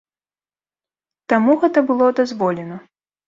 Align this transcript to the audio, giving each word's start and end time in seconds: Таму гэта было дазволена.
Таму 1.35 1.57
гэта 1.63 1.79
было 1.91 2.09
дазволена. 2.23 2.81